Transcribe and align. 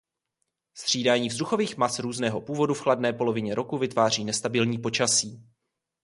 Střídání 0.77 1.29
vzduchových 1.29 1.77
mas 1.77 1.99
různého 1.99 2.41
původu 2.41 2.73
v 2.73 2.81
chladné 2.81 3.13
polovině 3.13 3.55
roku 3.55 3.77
vytváří 3.77 4.25
nestabilní 4.25 4.77
počasí. 4.77 5.45